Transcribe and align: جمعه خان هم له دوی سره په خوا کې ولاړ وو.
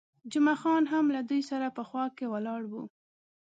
جمعه 0.31 0.55
خان 0.61 0.83
هم 0.93 1.05
له 1.15 1.21
دوی 1.29 1.41
سره 1.49 1.67
په 1.77 1.81
خوا 1.89 2.05
کې 2.17 2.25
ولاړ 2.33 2.61
وو. 2.71 2.83